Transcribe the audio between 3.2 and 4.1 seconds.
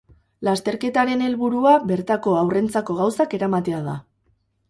eramatea da.